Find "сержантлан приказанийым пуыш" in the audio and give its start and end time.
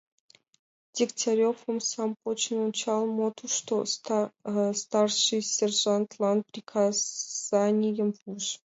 5.55-8.45